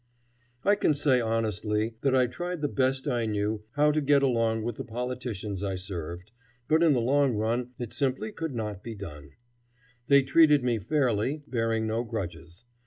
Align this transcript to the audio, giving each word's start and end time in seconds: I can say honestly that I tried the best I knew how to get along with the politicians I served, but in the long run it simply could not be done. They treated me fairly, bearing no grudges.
I 0.65 0.73
can 0.73 0.95
say 0.95 1.21
honestly 1.21 1.93
that 2.01 2.15
I 2.15 2.25
tried 2.25 2.61
the 2.61 2.67
best 2.67 3.07
I 3.07 3.27
knew 3.27 3.61
how 3.73 3.91
to 3.91 4.01
get 4.01 4.23
along 4.23 4.63
with 4.63 4.77
the 4.77 4.83
politicians 4.83 5.61
I 5.61 5.75
served, 5.75 6.31
but 6.67 6.81
in 6.81 6.93
the 6.93 6.99
long 7.01 7.35
run 7.35 7.75
it 7.77 7.93
simply 7.93 8.31
could 8.31 8.55
not 8.55 8.81
be 8.81 8.95
done. 8.95 9.33
They 10.07 10.23
treated 10.23 10.63
me 10.63 10.79
fairly, 10.79 11.43
bearing 11.45 11.85
no 11.85 12.03
grudges. 12.03 12.65